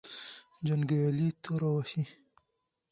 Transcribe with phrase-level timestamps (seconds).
[0.65, 2.03] جنګیالي توره وهې.